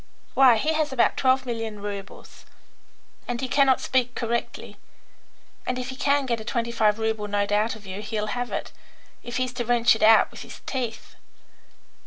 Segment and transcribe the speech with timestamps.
[0.33, 2.43] Why, he has about twelve million roubles,
[3.27, 4.77] and he cannot speak correctly;
[5.63, 8.51] and if he can get a twenty five rouble note out of you he'll have
[8.51, 8.71] it,
[9.21, 11.17] if he's to wrench it out with his teeth."